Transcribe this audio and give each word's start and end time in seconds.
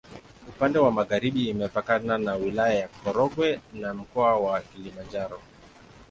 Upande 0.49 0.79
wa 0.79 0.91
magharibi 0.91 1.49
imepakana 1.49 2.17
na 2.17 2.35
Wilaya 2.35 2.73
ya 2.79 2.87
Korogwe 2.87 3.59
na 3.73 3.93
Mkoa 3.93 4.35
wa 4.37 4.61
Kilimanjaro. 4.61 5.41